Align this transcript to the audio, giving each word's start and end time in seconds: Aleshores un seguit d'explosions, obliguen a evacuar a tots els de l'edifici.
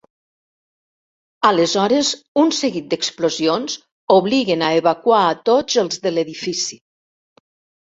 Aleshores 1.49 2.09
un 2.45 2.51
seguit 2.61 2.89
d'explosions, 2.95 3.79
obliguen 4.19 4.67
a 4.67 4.75
evacuar 4.83 5.23
a 5.31 5.41
tots 5.55 5.83
els 5.87 6.07
de 6.09 6.19
l'edifici. 6.19 6.85